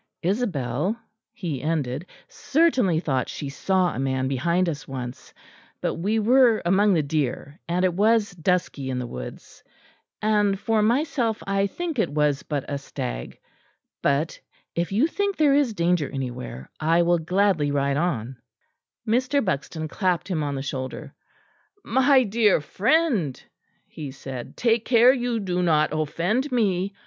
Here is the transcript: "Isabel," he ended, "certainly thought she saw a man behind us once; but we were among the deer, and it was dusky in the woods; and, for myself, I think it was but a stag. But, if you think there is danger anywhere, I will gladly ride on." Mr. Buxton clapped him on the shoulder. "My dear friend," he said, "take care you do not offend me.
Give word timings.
"Isabel," 0.23 0.99
he 1.31 1.61
ended, 1.61 2.07
"certainly 2.27 2.99
thought 2.99 3.29
she 3.29 3.49
saw 3.49 3.93
a 3.93 3.99
man 3.99 4.27
behind 4.27 4.67
us 4.67 4.87
once; 4.87 5.31
but 5.79 5.93
we 5.93 6.17
were 6.17 6.59
among 6.65 6.95
the 6.95 7.03
deer, 7.03 7.59
and 7.69 7.85
it 7.85 7.93
was 7.93 8.31
dusky 8.31 8.89
in 8.89 8.97
the 8.97 9.05
woods; 9.05 9.63
and, 10.19 10.57
for 10.59 10.81
myself, 10.81 11.43
I 11.45 11.67
think 11.67 11.99
it 11.99 12.09
was 12.09 12.41
but 12.41 12.65
a 12.67 12.79
stag. 12.79 13.37
But, 14.01 14.39
if 14.73 14.91
you 14.91 15.05
think 15.05 15.37
there 15.37 15.53
is 15.53 15.71
danger 15.75 16.09
anywhere, 16.09 16.71
I 16.79 17.03
will 17.03 17.19
gladly 17.19 17.69
ride 17.69 17.97
on." 17.97 18.37
Mr. 19.07 19.45
Buxton 19.45 19.87
clapped 19.87 20.27
him 20.29 20.41
on 20.41 20.55
the 20.55 20.63
shoulder. 20.63 21.13
"My 21.83 22.23
dear 22.23 22.59
friend," 22.59 23.39
he 23.85 24.09
said, 24.09 24.57
"take 24.57 24.83
care 24.83 25.13
you 25.13 25.39
do 25.39 25.61
not 25.61 25.89
offend 25.93 26.51
me. 26.51 26.95